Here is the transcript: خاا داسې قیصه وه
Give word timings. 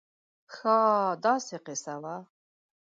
خاا 0.53 0.85
داسې 1.25 1.55
قیصه 1.65 1.95
وه 2.01 2.15